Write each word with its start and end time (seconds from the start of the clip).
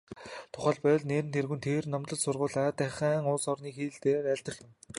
Тухайлбал, 0.53 1.01
нэн 1.11 1.25
тэргүүнд 1.35 1.63
тэд 1.65 1.83
номлол 1.91 2.19
сургаалаа 2.23 2.71
тухайн 2.79 3.23
улс 3.31 3.45
орных 3.51 3.69
нь 3.69 3.75
хэл 3.77 4.01
дээр 4.03 4.25
айлдах 4.31 4.57
юм. 4.65 4.71